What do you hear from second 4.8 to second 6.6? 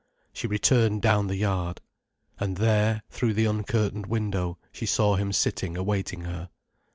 saw him sitting awaiting her.